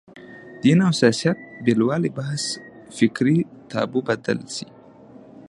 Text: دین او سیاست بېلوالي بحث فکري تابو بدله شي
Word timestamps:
دین 0.63 0.79
او 0.85 0.91
سیاست 1.01 1.37
بېلوالي 1.65 2.09
بحث 2.17 2.43
فکري 2.97 3.37
تابو 3.71 3.99
بدله 4.07 4.47
شي 4.55 4.67